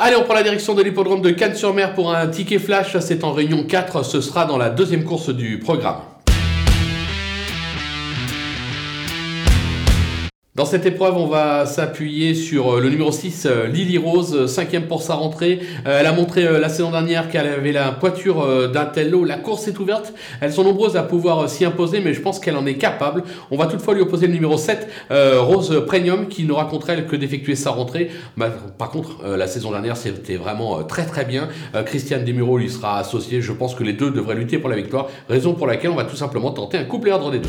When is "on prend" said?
0.14-0.34